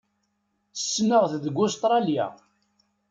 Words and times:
Ssneɣ-t 0.79 1.31
deg 1.43 1.55
Ustṛalya. 1.65 2.27